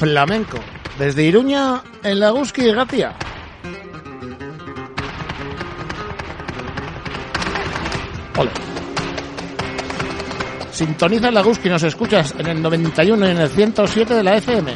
[0.00, 0.58] Flamenco.
[0.98, 3.14] Desde Iruña, en Laguski y Gatia.
[8.34, 8.50] Hola.
[10.72, 14.72] Sintoniza en Laguski nos escuchas en el 91 y en el 107 de la FM.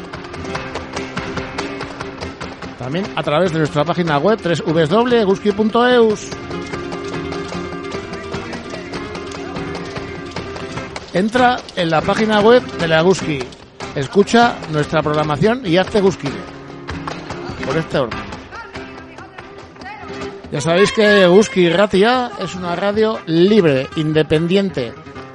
[2.78, 6.28] También a través de nuestra página web www.guski.eus.
[11.14, 13.38] Entra en la página web de la Guski
[13.94, 16.34] Escucha nuestra programación y hazte Gusquile.
[17.64, 18.34] Por este orden.
[20.54, 24.92] Ya sabéis que Guski Ratia es una radio libre, independiente,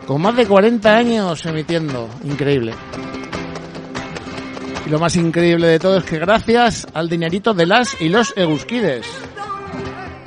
[0.08, 2.10] con más de 40 años emitiendo.
[2.24, 2.74] Increíble.
[4.86, 8.34] Y lo más increíble de todo es que gracias al dinerito de las y los
[8.38, 9.06] egusquides,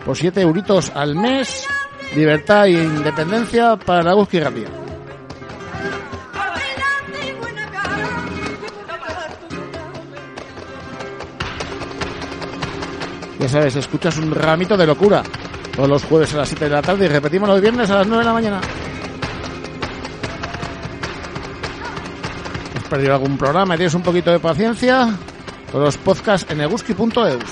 [0.04, 1.66] por 7 euritos al mes,
[2.14, 4.81] libertad e independencia para Guski Ratia.
[13.42, 15.20] Ya sabes, escuchas un ramito de locura.
[15.74, 18.06] Todos los jueves a las 7 de la tarde y repetimos los viernes a las
[18.06, 18.60] 9 de la mañana.
[22.76, 25.08] ¿Has perdido algún programa tienes un poquito de paciencia?
[25.72, 27.42] Todos los podcasts en eguski.eus.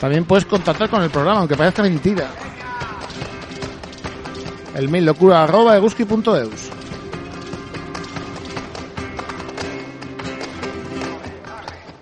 [0.00, 2.28] También puedes contactar con el programa, aunque parezca mentira.
[4.74, 6.77] El mail locura arroba eguski.eus.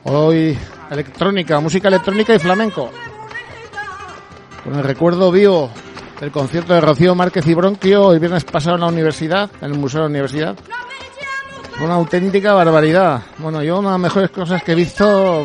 [0.09, 0.57] Hoy
[0.89, 2.93] electrónica, música electrónica y flamenco.
[4.63, 5.69] Con el recuerdo vivo
[6.21, 9.77] del concierto de Rocío Márquez y Bronquio el viernes pasado en la universidad, en el
[9.77, 10.57] Museo de la Universidad.
[11.83, 13.21] Una auténtica barbaridad.
[13.39, 15.45] Bueno, yo una de las mejores cosas que he visto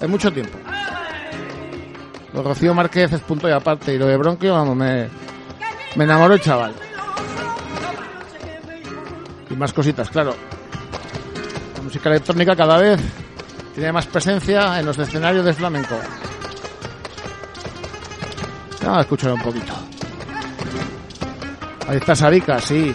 [0.00, 0.56] en mucho tiempo.
[2.32, 5.08] Lo de Rocío Márquez es punto y aparte y lo de Bronquio, vamos, me,
[5.96, 6.74] me enamoró el chaval.
[9.50, 10.32] Y más cositas, claro.
[11.76, 13.00] La música electrónica cada vez
[13.78, 15.94] tiene más presencia en los escenarios de flamenco.
[18.82, 19.72] Vamos a escuchar un poquito.
[21.86, 22.92] Ahí está Sabica, sí.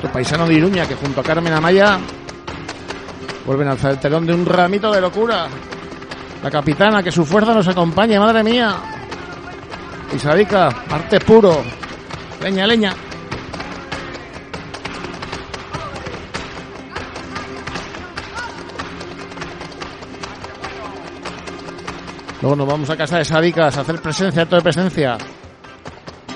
[0.00, 1.98] Tu paisano de Iruña, que junto a Carmen Amaya
[3.44, 5.48] vuelven a alzar el telón de un ramito de locura.
[6.42, 8.74] La capitana, que su fuerza nos acompañe, madre mía.
[10.14, 11.62] Y Sabica, arte puro.
[12.40, 12.94] Leña, leña.
[22.42, 25.16] Luego nos vamos a casa de Sadicas a hacer presencia, acto de presencia.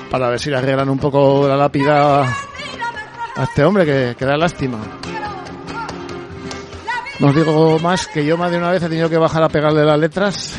[0.08, 4.36] Para ver si le arreglan un poco la lápida a este hombre que, que da
[4.36, 4.78] lástima.
[7.18, 9.48] No os digo más que yo más de una vez he tenido que bajar a
[9.48, 10.56] pegarle las letras.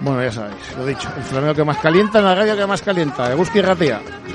[0.00, 1.08] Bueno, ya sabéis, lo dicho.
[1.16, 3.30] El flamenco que más calienta en la radio que más calienta.
[3.30, 4.25] De y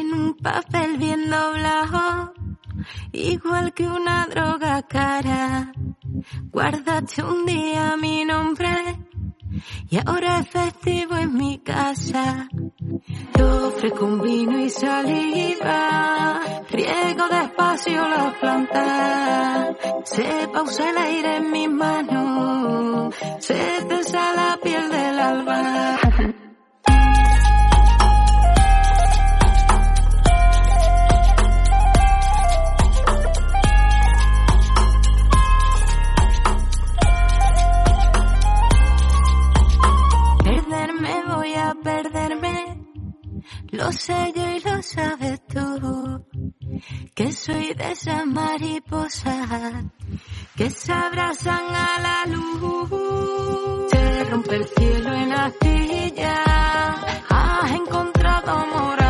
[0.00, 2.32] en un papel bien doblado,
[3.12, 5.72] igual que una droga cara.
[6.50, 8.98] Guárdate un día mi nombre
[9.90, 12.48] y ahora es festivo en mi casa.
[13.36, 16.40] Yo ofrezco un vino y saliva,
[16.70, 24.88] riego despacio las plantas, se pausa el aire en mis manos, se tensa la piel
[24.90, 26.11] del alba.
[43.82, 46.24] Lo sé yo y lo sabes tú,
[47.16, 49.84] que soy de esas mariposas
[50.54, 53.90] que se abrazan a la luz.
[53.90, 56.44] Se rompe del cielo en astilla.
[57.28, 59.01] Has encontrado morada.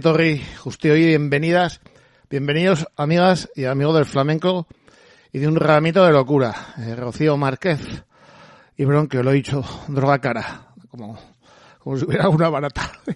[0.00, 1.80] Torri, justo hoy bienvenidas,
[2.30, 4.68] bienvenidos amigas y amigos del flamenco
[5.32, 6.74] y de un ramito de locura.
[6.78, 7.80] Eh, Rocío Márquez
[8.76, 11.18] y Bronquio, lo he dicho, droga cara, como,
[11.78, 12.92] como si hubiera una barata.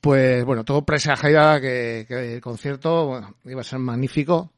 [0.00, 4.52] Pues bueno, todo presagiaba que, que el concierto iba a ser magnífico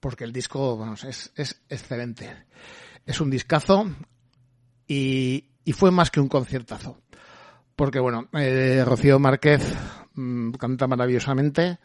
[0.00, 2.28] porque el disco bueno, es, es excelente.
[3.06, 3.88] Es un discazo
[4.88, 7.00] y, y fue más que un conciertazo.
[7.76, 9.62] Porque bueno, eh, Rocío Márquez
[10.18, 11.78] mmm, canta maravillosamente.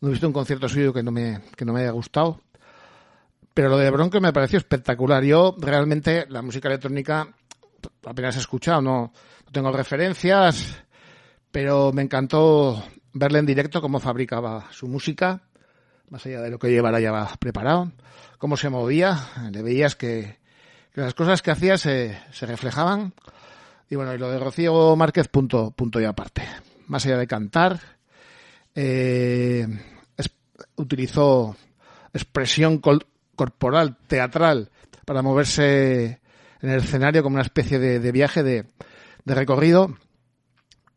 [0.00, 2.40] No he visto un concierto suyo que no me, que no me haya gustado.
[3.54, 5.24] Pero lo de Bronco me pareció espectacular.
[5.24, 7.28] Yo realmente la música electrónica
[8.04, 9.12] apenas he escuchado, no,
[9.46, 10.76] no tengo referencias,
[11.50, 12.82] pero me encantó
[13.12, 15.42] verle en directo cómo fabricaba su música,
[16.10, 17.92] más allá de lo que llevara ya preparado,
[18.38, 19.18] cómo se movía,
[19.50, 20.38] le veías que,
[20.92, 23.12] que las cosas que hacía se, se reflejaban.
[23.90, 26.42] Y bueno, y lo de Rocío Márquez, punto, punto y aparte.
[26.88, 27.80] Más allá de cantar,
[28.74, 29.66] eh,
[30.76, 31.56] utilizó
[32.12, 32.80] expresión
[33.36, 34.70] corporal, teatral,
[35.04, 36.20] para moverse
[36.60, 38.64] en el escenario como una especie de, viaje, de,
[39.26, 39.96] recorrido.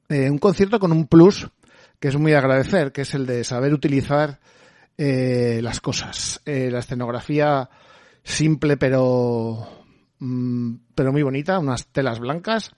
[0.09, 1.49] Eh, un concierto con un plus
[1.99, 4.39] que es muy agradecer, que es el de saber utilizar
[4.97, 6.41] eh, las cosas.
[6.45, 7.69] La escenografía
[8.23, 9.85] simple pero,
[10.19, 12.71] mm, pero muy bonita, unas telas blancas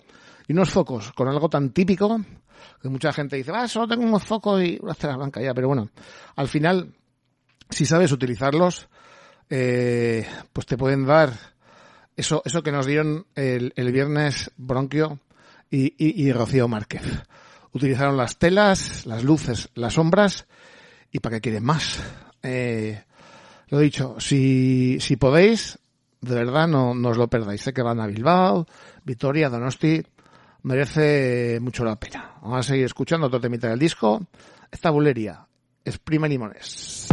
[0.48, 2.20] y unos focos con algo tan típico
[2.82, 5.68] que mucha gente dice, ah, solo tengo unos focos y unas telas blancas ya, pero
[5.68, 5.90] bueno,
[6.36, 6.94] al final,
[7.70, 8.88] si sabes utilizarlos,
[9.50, 11.34] eh, pues te pueden dar
[12.16, 15.20] eso, eso que nos dieron el, el viernes Bronquio
[15.70, 17.04] y, y, y Rocío Márquez.
[17.72, 20.46] Utilizaron las telas, las luces, las sombras
[21.12, 22.04] y para qué quieren más.
[22.44, 23.04] Eh,
[23.70, 25.80] lo dicho, si, si podéis,
[26.22, 27.62] de verdad no, no os lo perdáis.
[27.62, 28.68] Sé que van a Bilbao,
[29.04, 30.04] Vitoria, Donosti,
[30.64, 32.32] merece mucho la pena.
[32.42, 34.26] Vamos a seguir escuchando otro temita del disco.
[34.72, 35.46] Esta bulería,
[35.86, 37.08] exprime limones.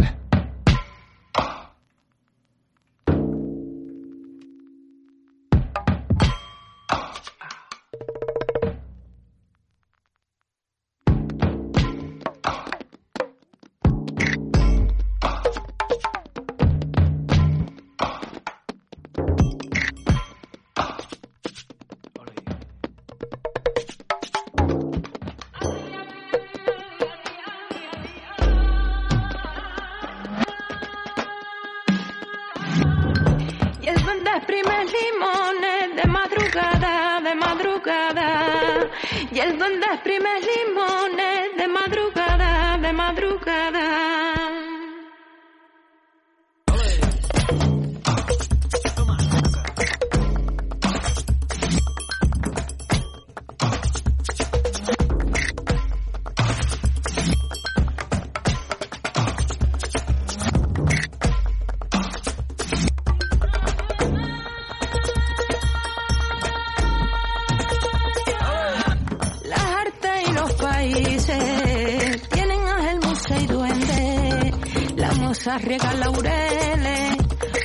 [73.38, 74.54] Y duende.
[74.96, 77.16] La moza riega laureles,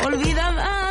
[0.05, 0.84] olvidada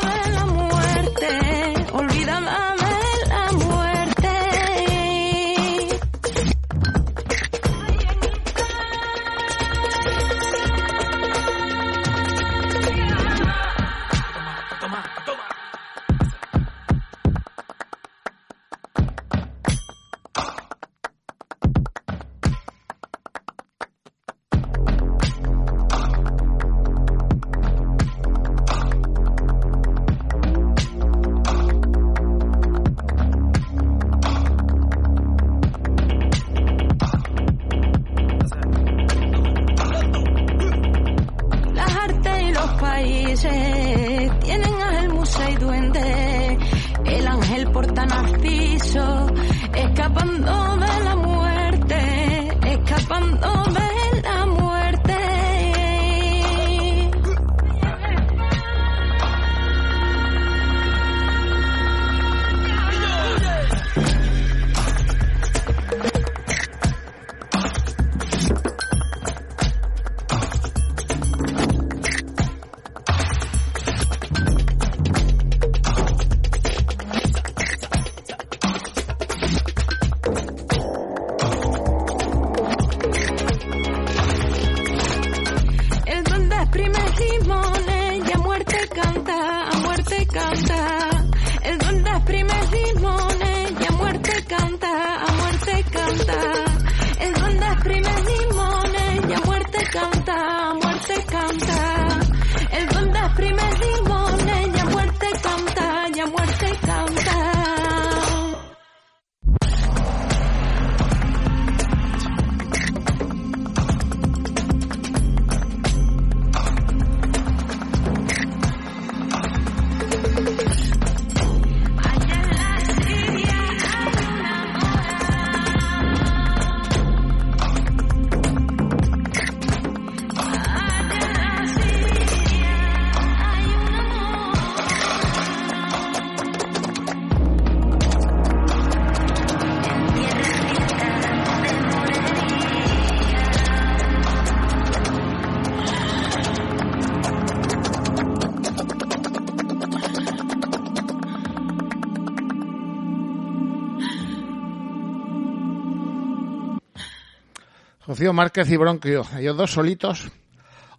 [158.33, 160.31] Márquez y Bronquio, ellos dos solitos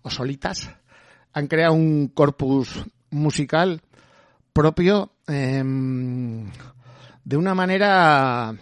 [0.02, 0.70] o solitas
[1.34, 3.82] han creado un corpus musical
[4.54, 6.50] propio em,
[7.24, 8.54] de una manera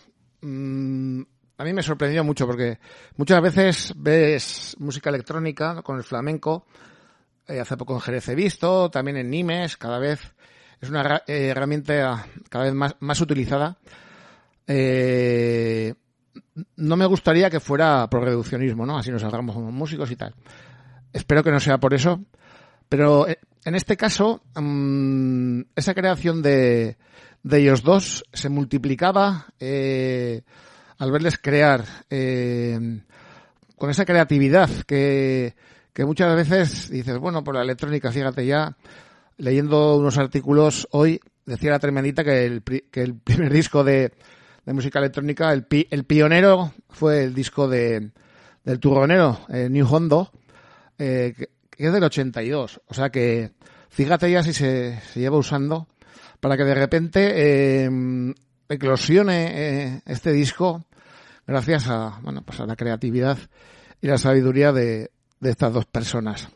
[0.41, 1.21] mm,
[1.57, 2.79] a mí me sorprendió mucho porque
[3.17, 6.65] muchas veces ves música electrónica con el flamenco
[7.47, 10.33] eh, hace poco en Jerez he visto también en Nimes cada vez
[10.83, 13.77] es una eh, herramienta cada vez más, más utilizada.
[14.67, 15.93] Eh,
[16.75, 18.97] no me gustaría que fuera por reduccionismo, ¿no?
[18.97, 20.33] Así nos salgamos como músicos y tal.
[21.11, 22.21] Espero que no sea por eso.
[22.89, 26.97] Pero eh, en este caso, mm, esa creación de,
[27.43, 30.41] de ellos dos se multiplicaba eh,
[30.97, 33.01] al verles crear eh,
[33.77, 35.55] con esa creatividad que,
[35.91, 38.77] que muchas veces dices, bueno, por la electrónica, fíjate ya,
[39.37, 44.13] leyendo unos artículos hoy, decía la tremendita que el, que el primer disco de,
[44.65, 48.11] de música electrónica, el, pi- el pionero fue el disco de,
[48.63, 50.31] del turronero, eh, New Hondo,
[50.97, 51.49] eh, que,
[51.85, 52.81] es del 82.
[52.87, 53.51] O sea que
[53.89, 55.87] fíjate ya si se, se lleva usando
[56.39, 58.33] para que de repente eh,
[58.69, 60.85] eclosione este disco
[61.45, 63.37] gracias a, bueno, pues a la creatividad
[64.01, 66.47] y la sabiduría de, de estas dos personas.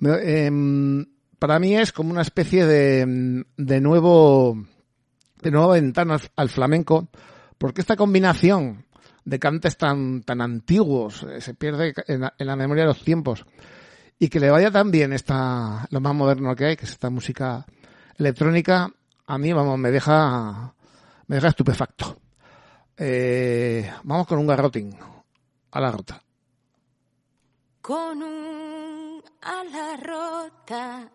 [0.00, 1.06] Em,
[1.38, 4.66] para mí es como una especie de, de nuevo
[5.46, 7.08] de nueva ventana al, flamenco,
[7.56, 8.84] porque esta combinación
[9.24, 13.46] de cantes tan, tan antiguos eh, se pierde en la, la memoria de los tiempos
[14.18, 17.10] y que le vaya tan bien esta, lo más moderno que hay, que es esta
[17.10, 17.64] música
[18.18, 18.90] electrónica,
[19.26, 20.74] a mí, vamos, me deja,
[21.28, 22.16] me deja estupefacto.
[22.96, 24.96] Eh, vamos con un garroting
[25.70, 26.20] a la rota.
[27.82, 31.08] con un ala rota,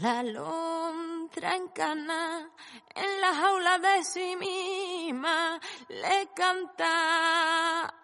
[0.00, 2.50] la lontra en cana,
[2.94, 7.94] en la jaula de sí misma, le canta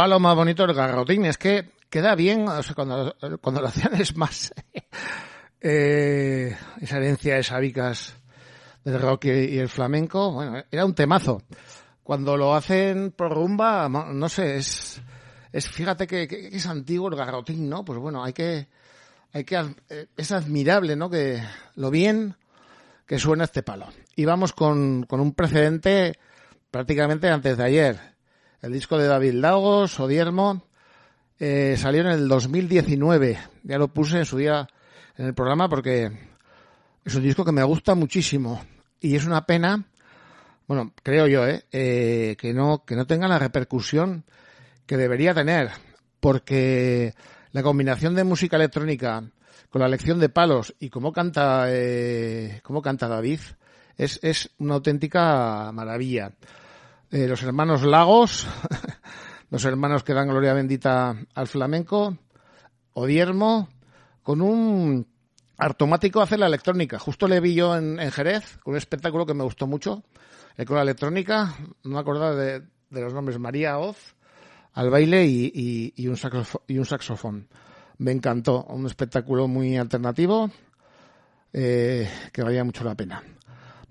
[0.00, 1.26] palo más bonito el garrotín.
[1.26, 4.50] Es que queda bien, o sea, cuando, cuando lo hacían es más
[5.60, 8.16] eh, esa herencia de sabicas
[8.82, 10.32] del rock y el flamenco.
[10.32, 11.42] Bueno, era un temazo.
[12.02, 15.02] Cuando lo hacen por rumba, no sé, es,
[15.52, 17.84] es fíjate que, que, es antiguo el garrotín, ¿no?
[17.84, 18.68] Pues bueno, hay que,
[19.34, 19.56] hay que,
[19.90, 21.10] eh, es admirable, ¿no?
[21.10, 21.42] Que
[21.74, 22.36] lo bien
[23.04, 23.88] que suena este palo.
[24.16, 26.18] Y vamos con, con un precedente
[26.70, 28.09] prácticamente antes de ayer.
[28.62, 30.62] El disco de David Lagos, Odiermo,
[31.38, 33.38] eh, salió en el 2019.
[33.62, 34.68] Ya lo puse en su día
[35.16, 36.10] en el programa porque
[37.02, 38.62] es un disco que me gusta muchísimo.
[39.00, 39.86] Y es una pena,
[40.66, 41.64] bueno, creo yo, ¿eh?
[41.72, 44.24] eh que no, que no tenga la repercusión
[44.84, 45.70] que debería tener.
[46.20, 47.14] Porque
[47.52, 49.24] la combinación de música electrónica
[49.70, 53.40] con la lección de palos y cómo canta, eh, cómo canta David,
[53.96, 56.32] es, es una auténtica maravilla.
[57.12, 58.46] Eh, los hermanos Lagos,
[59.50, 62.16] los hermanos que dan gloria bendita al flamenco,
[62.92, 63.68] Odiermo,
[64.22, 65.06] con un
[65.58, 67.00] automático hace la electrónica.
[67.00, 70.04] Justo le vi yo en, Jerez, con un espectáculo que me gustó mucho,
[70.56, 74.14] eh, con la electrónica, no me acuerdo de, los nombres, María Oz,
[74.74, 76.16] al baile y, y, un
[76.68, 77.48] y un saxofón
[77.98, 78.64] me encantó.
[78.64, 80.50] Un espectáculo muy alternativo
[81.52, 83.22] eh, que valía mucho la pena.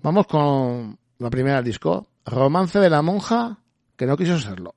[0.02, 3.58] Vamos con la primera disco, Romance de la monja
[3.96, 4.72] que no quiso serlo.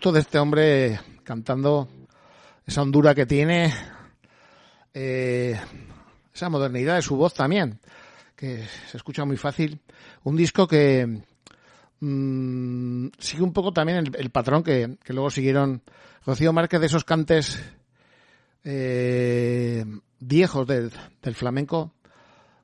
[0.00, 1.88] De este hombre cantando
[2.64, 3.74] esa hondura que tiene,
[4.94, 5.58] eh,
[6.32, 7.80] esa modernidad de su voz también,
[8.36, 9.80] que se escucha muy fácil.
[10.22, 11.20] Un disco que
[11.98, 15.82] mm, sigue un poco también el, patrón que, luego siguieron
[16.24, 17.60] Rocío Márquez de esos cantes
[18.62, 19.84] eh,
[20.20, 20.92] viejos del,
[21.34, 21.92] flamenco,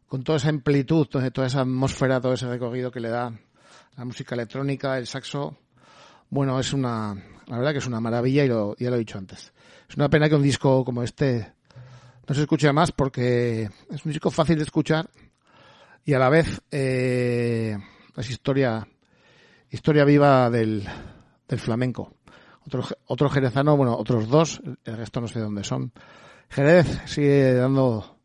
[0.07, 3.33] con toda esa amplitud, toda esa atmósfera, todo ese recorrido que le da
[3.97, 5.59] la música electrónica, el saxo.
[6.31, 7.15] Bueno, es una,
[7.47, 9.53] la verdad que es una maravilla y lo, ya lo he dicho antes.
[9.89, 11.53] Es una pena que un disco como este
[12.27, 15.09] no se escuche más porque es un disco fácil de escuchar
[16.05, 17.77] y a la vez eh,
[18.17, 18.87] es historia,
[19.71, 20.87] historia viva del,
[21.49, 22.15] del flamenco.
[22.67, 25.93] Otro, otro jerezano, bueno, otros dos, el resto no sé dónde son.
[26.49, 28.19] Jerez sigue dando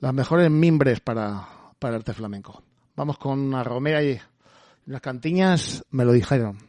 [0.00, 1.46] las mejores mimbres para,
[1.78, 2.62] para el arte flamenco.
[2.96, 4.18] Vamos con una romera y
[4.86, 6.67] unas cantiñas, me lo dijeron.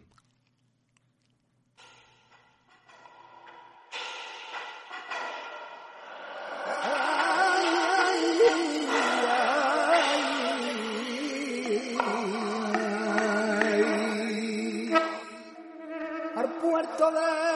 [17.01, 17.48] Al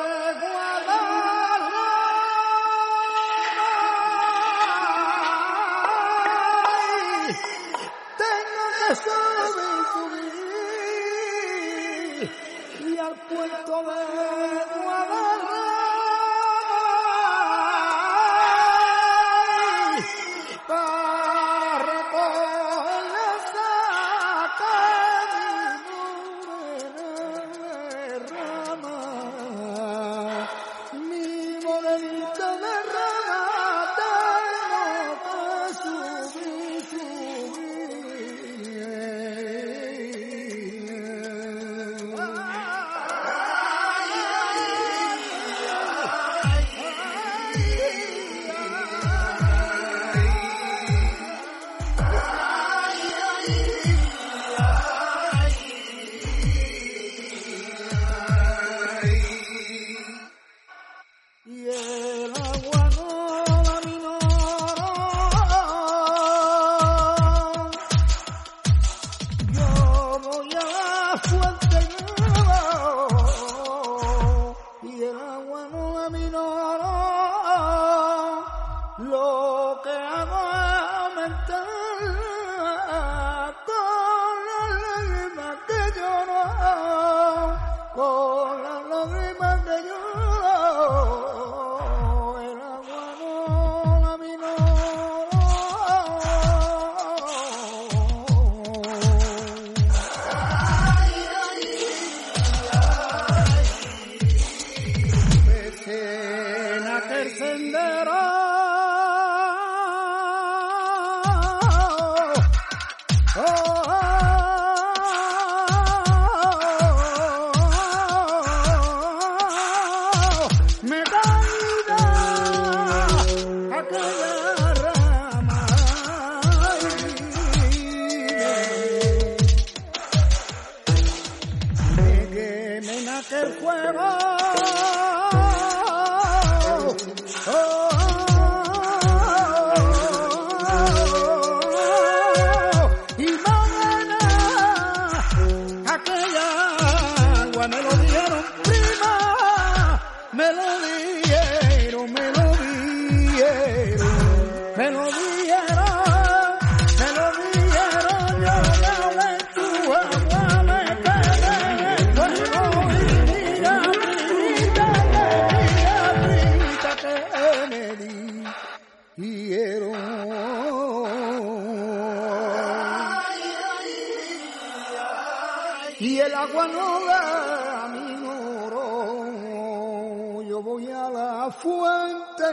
[180.64, 182.46] voy a la fuente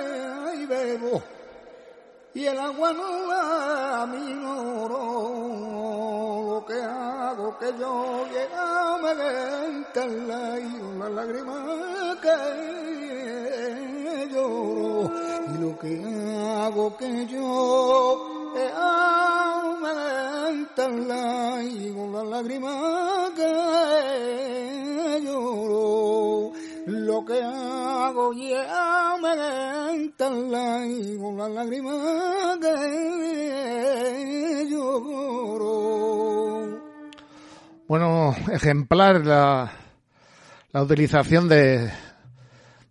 [0.57, 1.23] y bebo,
[2.35, 5.61] y el agua no la aminoro.
[6.51, 12.37] Lo que hago que yo llega me ventarla y una lágrima que
[14.33, 15.11] lloro.
[15.55, 15.95] Y lo que
[16.63, 18.27] hago que yo
[19.81, 19.93] me
[20.51, 24.70] ventarla y una lágrima que
[27.25, 29.31] que hago ya me
[30.87, 32.77] y con las lágrimas que
[34.71, 36.11] lloro.
[37.89, 39.73] Bueno, ejemplar la,
[40.73, 41.91] la utilización de,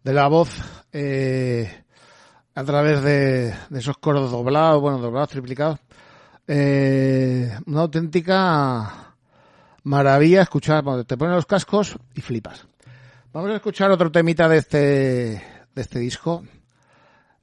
[0.03, 0.49] de la voz
[0.91, 1.83] eh,
[2.55, 5.79] a través de, de, esos coros doblados, bueno, doblados, triplicados.
[6.47, 9.15] Eh, una auténtica
[9.83, 12.68] maravilla escuchar, bueno, te ponen los cascos y flipas.
[13.31, 16.43] Vamos a escuchar otro temita de este, de este disco.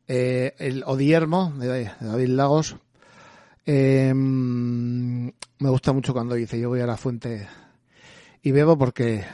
[0.09, 2.77] Eh, el Odiermo de David Lagos.
[3.65, 7.49] Em, me gusta mucho cuando dice yo voy a la fuente
[8.43, 9.25] y bebo porque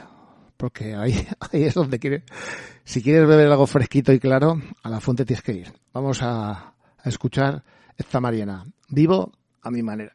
[0.57, 2.23] porque ahí, ahí es donde quiere.
[2.83, 5.73] Si quieres beber algo fresquito y claro, a la fuente tienes que ir.
[5.91, 7.63] Vamos a, escuchar
[7.97, 8.65] esta Mariana.
[8.89, 10.13] Vivo a mi manera.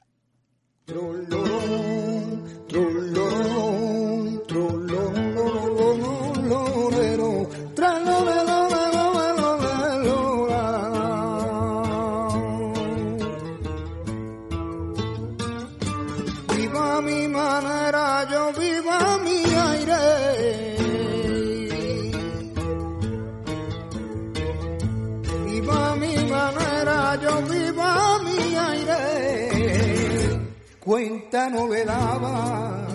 [30.88, 32.87] Cuenta no daba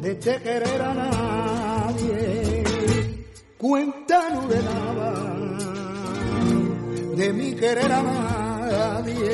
[0.00, 2.64] de te querer a nadie.
[3.56, 5.14] Cuenta no daba
[7.16, 9.32] de mi querer a nadie.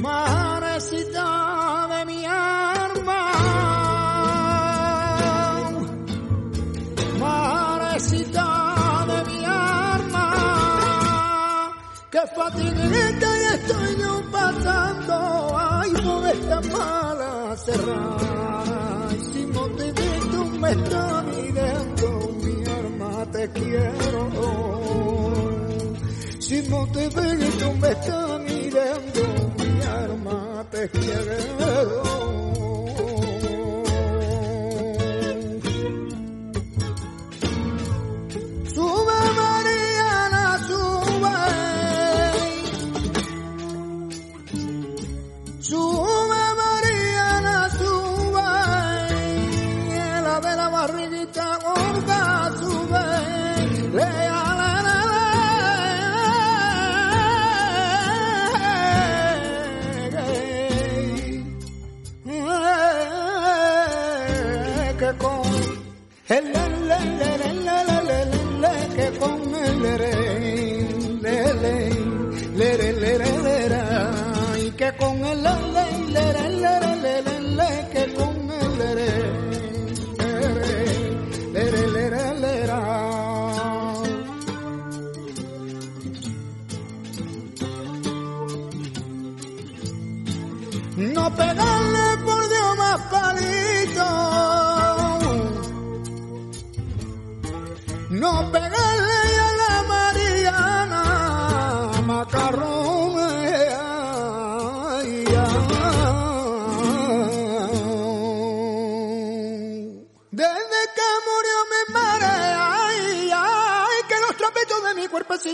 [0.00, 0.45] Marecita
[12.36, 21.22] fatiguita y estoy yo pasando, ay, por esta mala cerrada, y si motivito me está
[21.22, 22.06] mirando,
[22.42, 24.20] mi alma te quiero.
[26.38, 29.22] Si motivito me está mirando,
[29.58, 32.25] mi alma te quiero.
[91.36, 94.06] Pegarle por Dios más palito.
[98.10, 98.75] No pegarle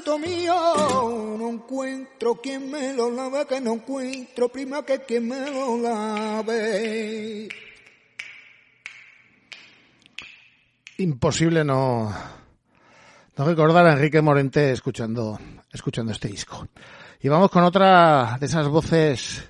[0.00, 7.48] no encuentro quien me lo lave, que no encuentro prima que quien me lo lave.
[10.98, 12.12] Imposible no,
[13.36, 15.38] recordar a Enrique Morente escuchando,
[15.72, 16.68] escuchando este disco.
[17.20, 19.48] Y vamos con otra de esas voces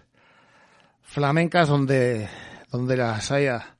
[1.02, 2.28] flamencas donde,
[2.70, 3.76] donde las haya.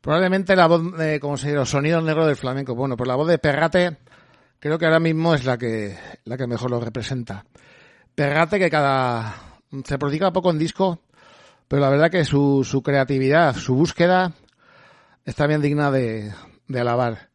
[0.00, 2.74] Probablemente la voz, de, como se dice, los sonidos negros del flamenco.
[2.74, 3.98] Bueno, pues la voz de Perrate
[4.60, 7.44] creo que ahora mismo es la que, la que mejor lo representa.
[8.14, 11.02] Perrate que cada, se prodiga poco en disco,
[11.68, 14.32] pero la verdad que su, su creatividad, su búsqueda,
[15.24, 16.32] está bien digna de,
[16.66, 17.28] de alabar.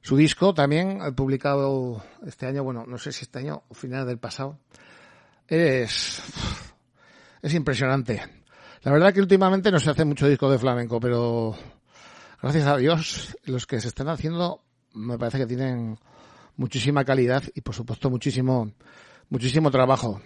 [0.00, 4.18] Su disco también, publicado este año, bueno, no sé si este año o final del
[4.18, 4.58] pasado,
[5.46, 6.22] es,
[7.42, 8.22] es impresionante.
[8.82, 11.56] La verdad que últimamente no se hace mucho disco de flamenco, pero
[12.40, 14.62] gracias a Dios, los que se están haciendo
[14.94, 15.98] me parece que tienen
[16.58, 18.72] muchísima calidad y por supuesto muchísimo,
[19.30, 20.20] muchísimo trabajo.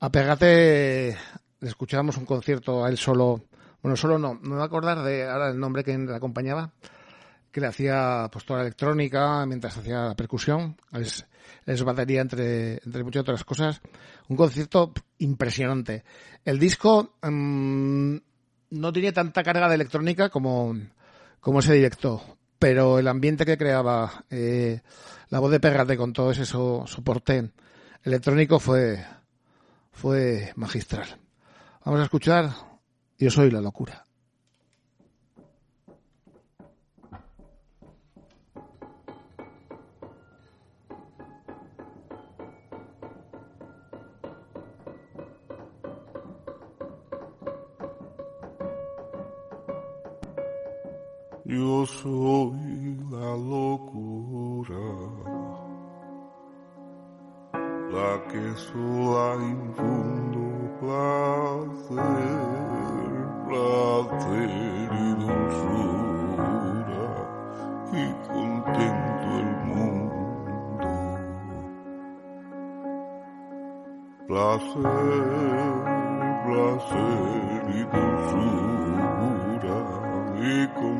[0.00, 1.16] A Pegate
[1.60, 3.44] le escuchábamos un concierto a él solo,
[3.82, 6.72] bueno, solo no, me voy a acordar de ahora el nombre que le acompañaba,
[7.52, 11.24] que le hacía pues toda la electrónica mientras hacía la percusión, es,
[11.84, 13.80] batería entre, entre muchas otras cosas.
[14.28, 16.04] Un concierto impresionante.
[16.44, 18.16] El disco mm,
[18.70, 20.74] no tiene tanta carga de electrónica como,
[21.40, 22.22] como ese directo,
[22.58, 24.80] pero el ambiente que creaba, eh,
[25.30, 27.50] la voz de Pegate con todo ese soporte
[28.02, 29.04] electrónico fue,
[29.92, 31.18] fue magistral.
[31.84, 32.50] Vamos a escuchar
[33.18, 34.04] Yo soy la locura.
[51.50, 54.76] Yo soy la locura,
[57.90, 60.44] la que sola infundo
[60.80, 61.96] placer,
[63.48, 64.50] placer
[64.92, 67.08] y dulzura
[67.92, 70.20] y contento el mundo.
[74.26, 75.24] Placer,
[76.44, 79.78] placer y dulzura
[80.36, 80.97] y contento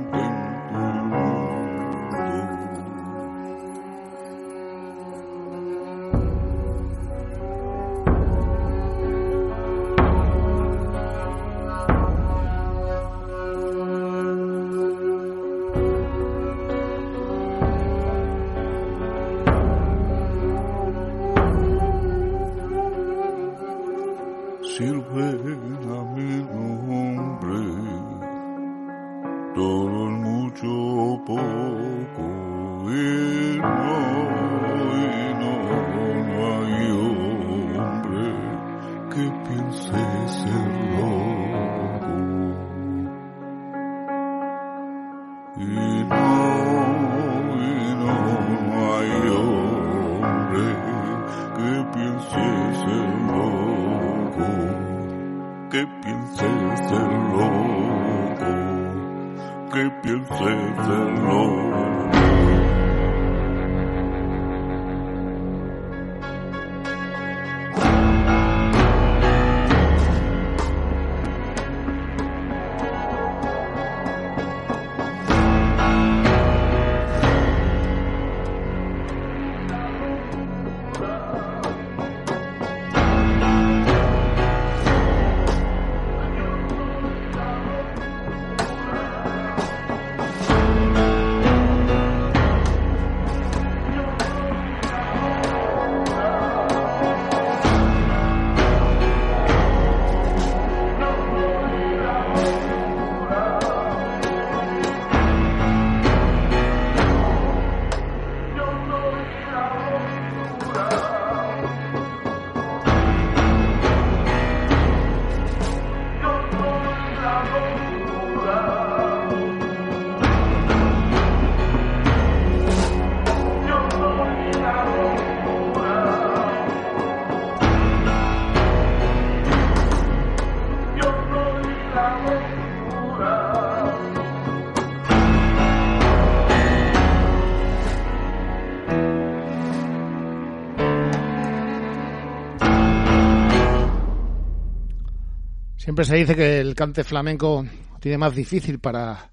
[146.06, 147.66] Se dice que el cante flamenco
[147.98, 149.32] tiene más difícil para,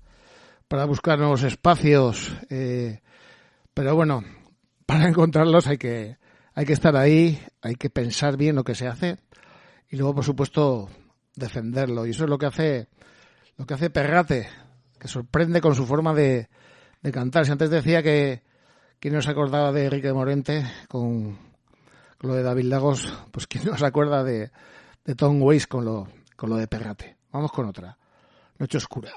[0.67, 3.01] para buscar nuevos espacios, eh,
[3.71, 4.23] pero bueno,
[4.87, 6.17] para encontrarlos hay que,
[6.55, 9.17] hay que estar ahí, hay que pensar bien lo que se hace
[9.91, 10.89] y luego, por supuesto,
[11.35, 12.07] defenderlo.
[12.07, 12.87] Y eso es lo que hace,
[13.57, 14.49] lo que hace Perrate,
[14.99, 16.49] que sorprende con su forma de,
[17.03, 17.45] de cantar.
[17.45, 18.41] Si antes decía que,
[18.99, 21.37] que no se acordaba de Enrique Morente con,
[22.17, 24.49] con lo de David Lagos, pues quién no se acuerda de,
[25.05, 27.17] de Tom Waits con lo, con lo de Perrate.
[27.31, 27.97] Vamos con otra.
[28.57, 29.11] Noche Oscura.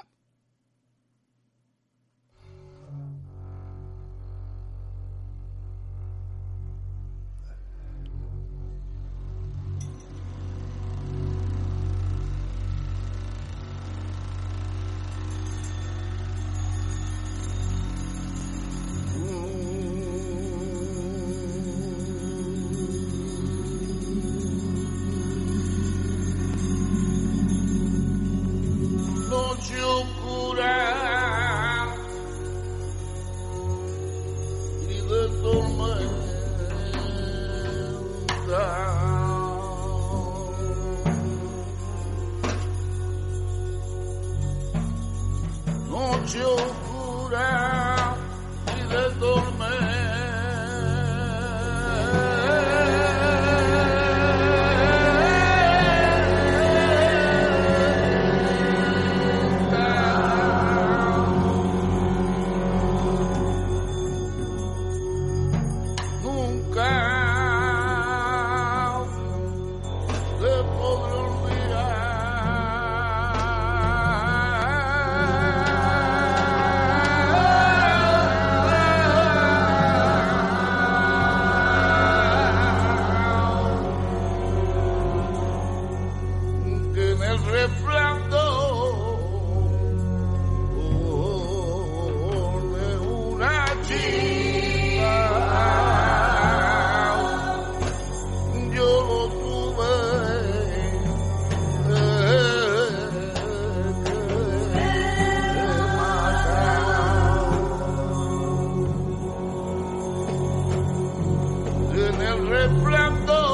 [112.49, 113.48] reflejo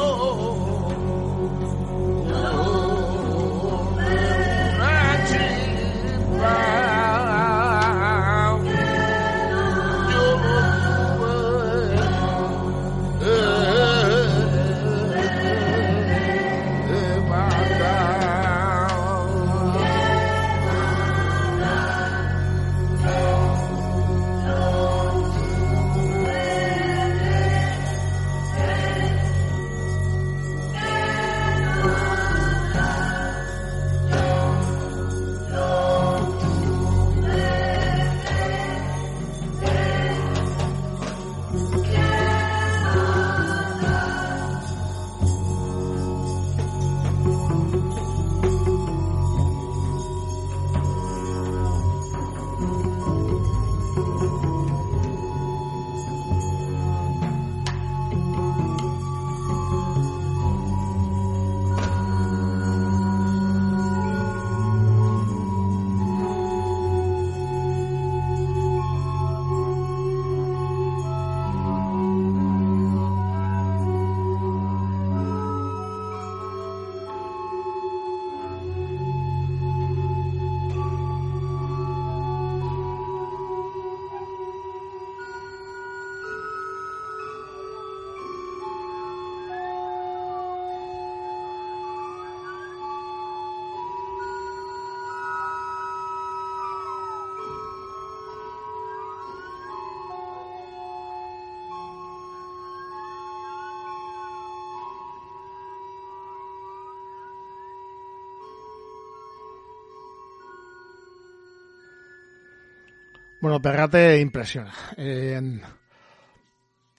[113.46, 114.74] Bueno, Perrate impresiona.
[114.98, 115.39] Eh,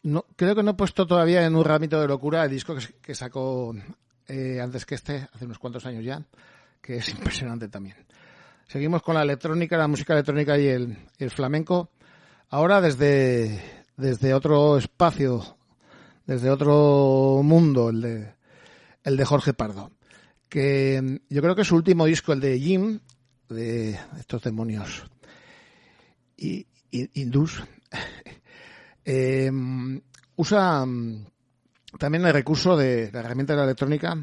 [0.04, 3.16] no, creo que no he puesto todavía en un ramito de locura el disco que,
[3.16, 3.74] sacó
[4.28, 6.24] eh, antes que este, hace unos cuantos años ya,
[6.80, 7.96] que es impresionante también.
[8.68, 11.90] Seguimos con la electrónica, la música electrónica y el, el flamenco.
[12.50, 13.60] Ahora desde,
[13.96, 15.58] desde otro espacio,
[16.26, 18.34] desde otro mundo, el de,
[19.02, 19.90] el de Jorge Pardo.
[20.48, 23.00] Que yo creo que su último disco, el de Jim,
[23.48, 25.10] de estos demonios
[26.36, 27.62] hindús,
[29.04, 29.50] eh,
[30.36, 31.26] usa mm,
[31.98, 34.16] también el recurso de la herramienta de la electrónica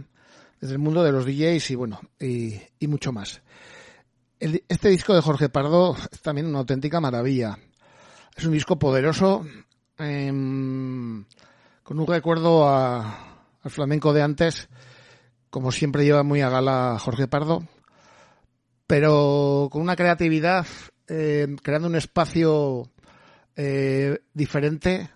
[0.59, 3.41] desde el mundo de los DJs y bueno, y, y mucho más.
[4.39, 7.57] Este disco de Jorge Pardo es también una auténtica maravilla.
[8.35, 9.45] Es un disco poderoso,
[9.97, 11.23] em,
[11.83, 14.67] con un recuerdo a- al flamenco de antes,
[15.49, 17.63] como siempre lleva muy a gala Jorge Pardo,
[18.87, 20.65] pero con una creatividad,
[21.15, 22.89] eh, creando un espacio
[23.55, 25.11] eh, diferente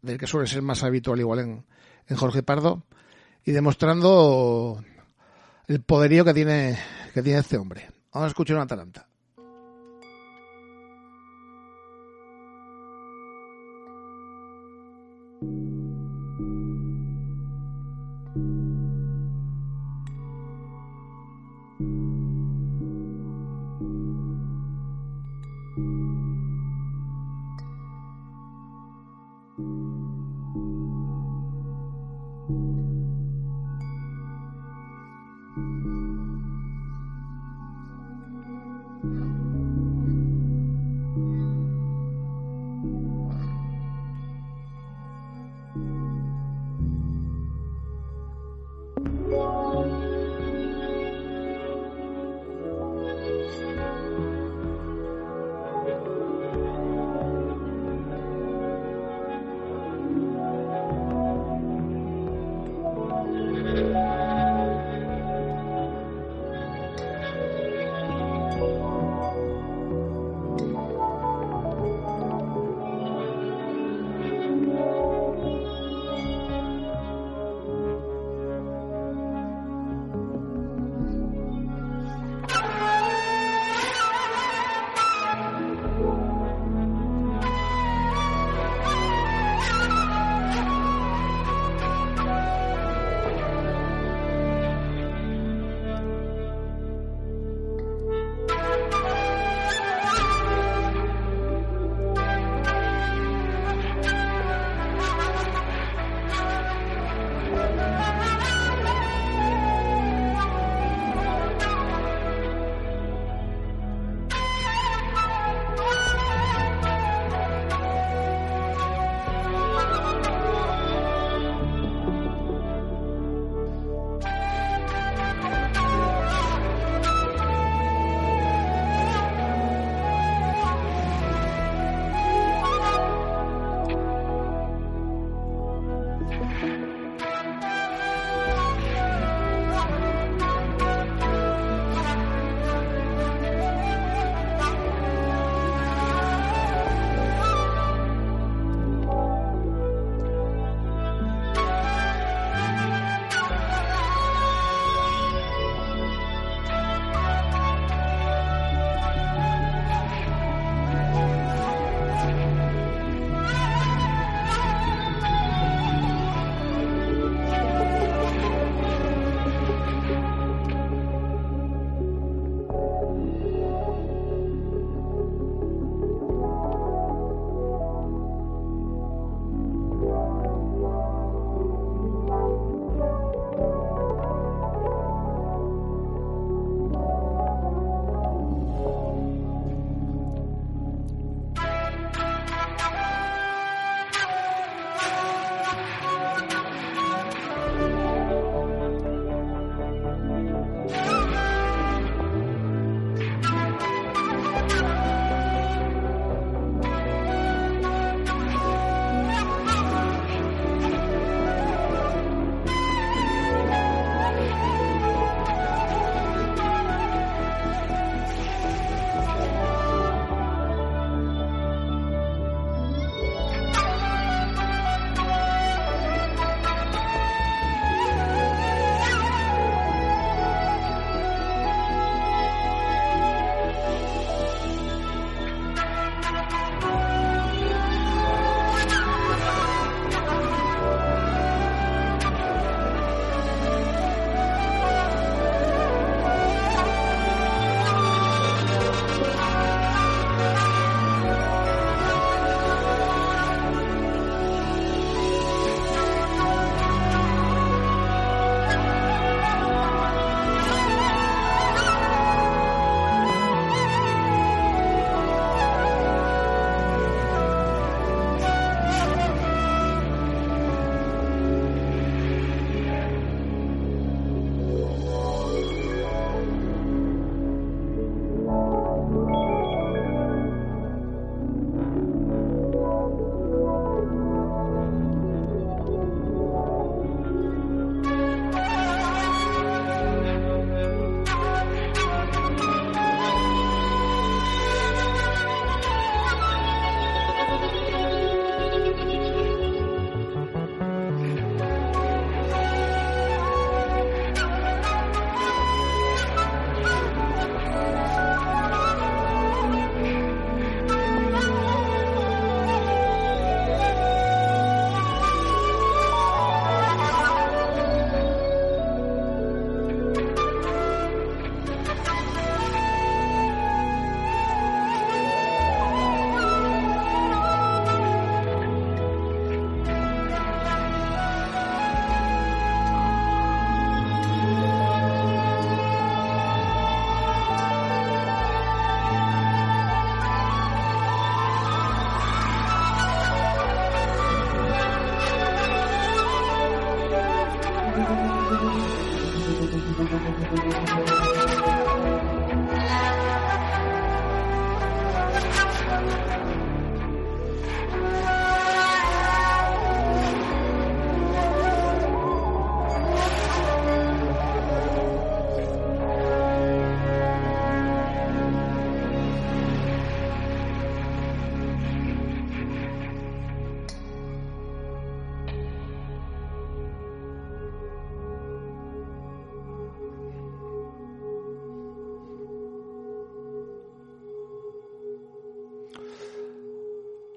[0.00, 1.66] del que suele ser más habitual igual en,
[2.06, 2.84] en Jorge Pardo
[3.44, 4.84] y demostrando
[5.66, 6.78] el poderío que tiene
[7.12, 7.90] que tiene este hombre.
[8.12, 9.08] Vamos a escuchar una Atalanta.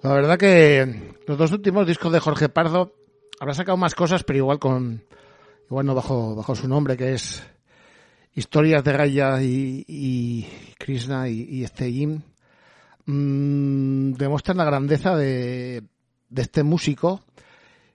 [0.06, 2.94] La verdad que los dos últimos discos de Jorge Pardo
[3.40, 5.04] habrá sacado más cosas, pero igual con
[5.68, 7.44] igual no bajo bajo su nombre que es
[8.36, 10.48] Historias de Raya y, y
[10.78, 12.22] Krishna y, y este Jim.
[13.08, 15.82] Mm, demuestran la grandeza de,
[16.30, 17.24] de este músico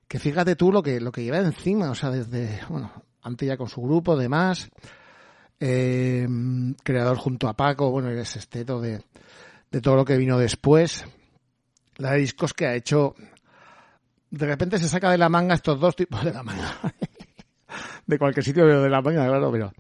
[0.09, 2.91] que fíjate tú lo que lo que lleva encima, o sea, desde bueno,
[3.23, 4.69] antes ya con su grupo, demás,
[5.61, 6.27] eh,
[6.83, 9.01] creador junto a Paco, bueno, es esteto de,
[9.71, 11.07] de todo lo que vino después,
[12.01, 13.15] la de discos que ha hecho,
[14.31, 16.79] de repente se saca de la manga estos dos tipos de la manga,
[18.07, 19.73] de cualquier sitio de la manga, claro, pero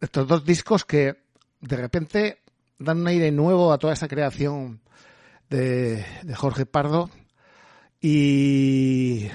[0.00, 1.16] estos dos discos que
[1.60, 2.38] de repente
[2.78, 4.80] dan un aire nuevo a toda esa creación
[5.50, 7.10] de, de Jorge Pardo.
[8.00, 9.28] Y,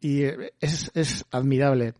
[0.00, 0.22] y
[0.60, 1.92] es, es admirable.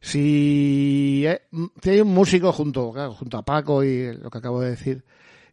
[0.00, 1.38] Si, hay-
[1.80, 5.04] si hay un músico junto, junto a Paco y lo que acabo de decir,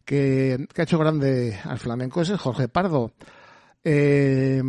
[0.04, 3.12] que, que ha hecho grande al flamenco, es Jorge Pardo.
[3.82, 4.62] Eh,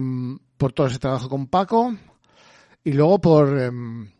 [0.58, 1.96] por todo ese trabajo con Paco
[2.84, 4.12] y luego por, em,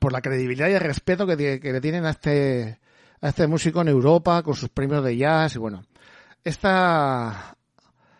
[0.00, 2.80] por la credibilidad y el respeto que, que le tienen a este,
[3.20, 5.84] a este músico en Europa con sus premios de jazz y bueno,
[6.44, 7.56] esta,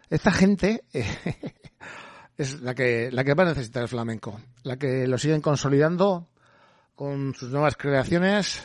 [0.09, 1.07] esta gente eh,
[2.37, 6.29] es la que, la que va a necesitar el flamenco, la que lo siguen consolidando
[6.95, 8.63] con sus nuevas creaciones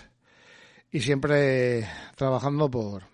[0.91, 3.10] y siempre trabajando por,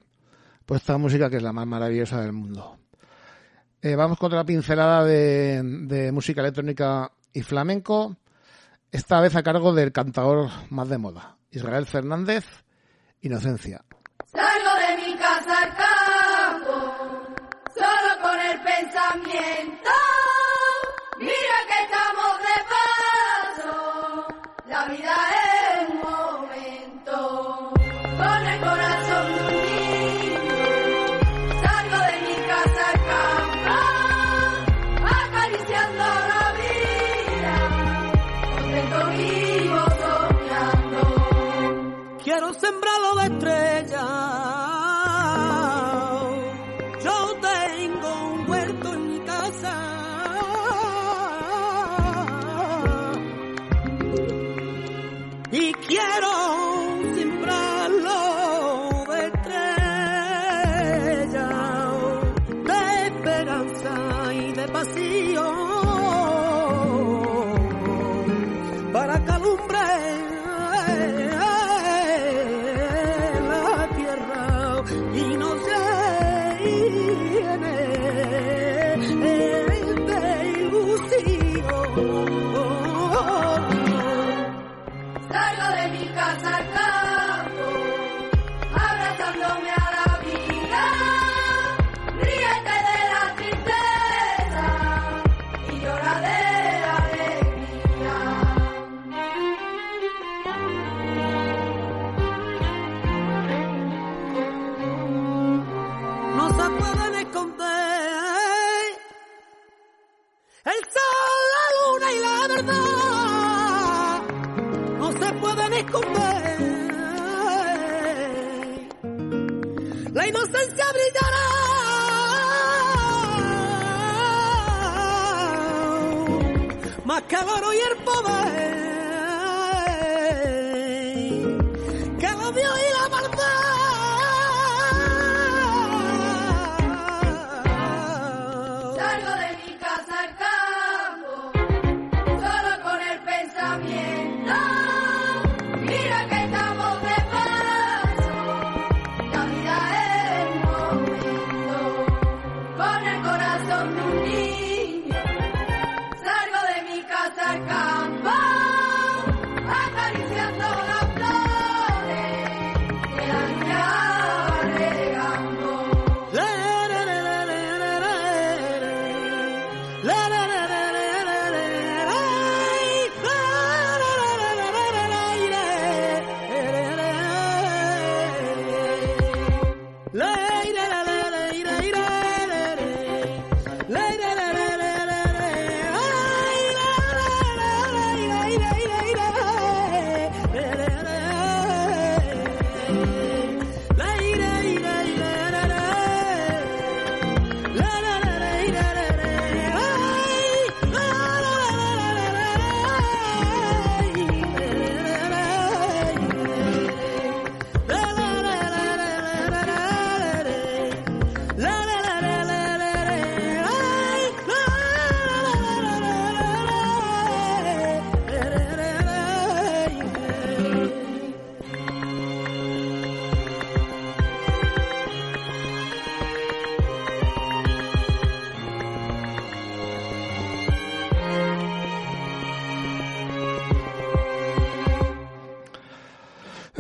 [0.68, 2.78] por esta música que es la más maravillosa del mundo.
[3.82, 8.18] Eh, vamos con otra pincelada de, de música electrónica y flamenco,
[8.92, 12.46] esta vez a cargo del cantador más de moda, Israel Fernández,
[13.22, 13.86] Inocencia.
[14.26, 16.96] Salgo de mi casa al campo,
[17.74, 19.90] solo con el pensamiento.
[21.18, 22.58] Mira que estamos de
[23.64, 24.28] paso,
[24.68, 25.37] la vida es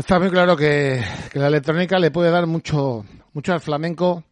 [0.08, 1.04] está muy claro que,
[1.34, 3.04] la electrónica le puede dar mucho,
[3.34, 4.24] mucho al flamenco,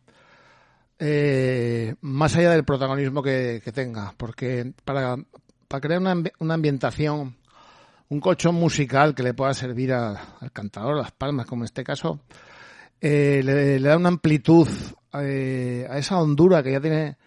[0.98, 5.18] eh, más allá del protagonismo que, tenga, porque para,
[5.68, 7.36] para crear una, una ambientación,
[8.08, 10.18] un colchón musical que le pueda servir al,
[10.54, 12.22] cantador, las palmas, como en este caso,
[13.02, 14.70] eh, le, le da una amplitud
[15.12, 17.18] eh, a esa hondura que ya tiene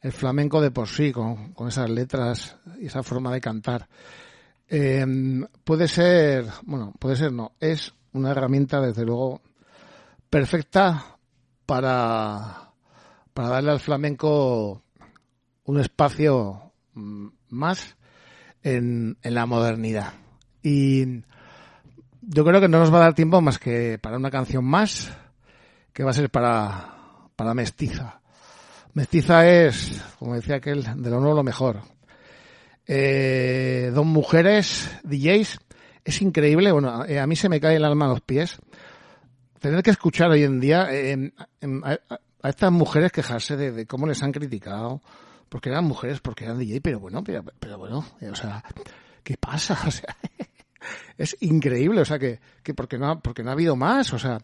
[0.00, 3.86] el flamenco de por sí, con, con esas letras y esa forma de cantar.
[4.74, 5.04] Eh,
[5.64, 9.42] puede ser, bueno, puede ser no, es una herramienta desde luego
[10.30, 11.18] perfecta
[11.66, 12.72] para,
[13.34, 14.82] para darle al flamenco
[15.64, 17.98] un espacio mm, más
[18.62, 20.14] en, en la modernidad.
[20.62, 21.20] Y
[22.22, 25.12] yo creo que no nos va a dar tiempo más que para una canción más,
[25.92, 28.22] que va a ser para, para Mestiza.
[28.94, 31.91] Mestiza es, como decía aquel, de lo nuevo lo mejor.
[32.86, 35.58] Eh, dos mujeres, DJs,
[36.04, 38.58] es increíble, bueno, eh, a mí se me cae el alma a los pies.
[39.60, 41.32] Tener que escuchar hoy en día eh,
[41.84, 41.98] a,
[42.42, 45.00] a estas mujeres quejarse de, cómo les han criticado,
[45.48, 48.62] porque eran mujeres, porque eran DJ, pero bueno, pero, pero bueno, eh, o sea,
[49.22, 49.78] ¿qué pasa?
[49.86, 50.16] O sea,
[51.16, 54.38] es increíble, o sea, que, que porque no, porque no ha habido más, o sea,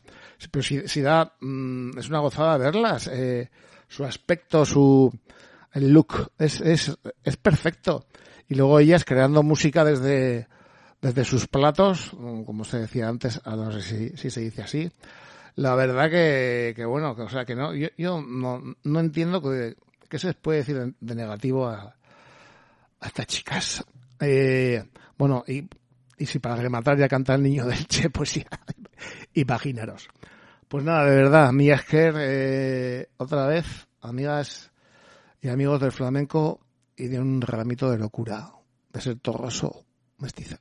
[0.52, 3.50] pero si, si da, mm, es una gozada verlas, eh,
[3.88, 5.12] su aspecto, su,
[5.72, 8.06] el look, es, es, es perfecto.
[8.48, 10.48] Y luego ellas creando música desde,
[11.02, 14.90] desde sus platos, como se decía antes, ah, no sé si, si se dice así.
[15.56, 19.42] La verdad que, que bueno, que, o sea, que no, yo, yo no, no entiendo
[19.42, 19.76] que,
[20.08, 21.96] qué se puede decir de, negativo a,
[23.00, 23.84] a estas chicas.
[24.20, 24.82] Eh,
[25.16, 25.68] bueno, y,
[26.16, 28.46] y si para rematar ya canta el niño del Che, pues ya,
[29.34, 30.08] imaginaros.
[30.68, 34.70] Pues nada, de verdad, Mía Esquer, eh, otra vez, amigas
[35.40, 36.60] y amigos del flamenco
[36.98, 38.52] y de un ramito de locura,
[38.92, 39.84] de ser torroso
[40.18, 40.58] mestiza.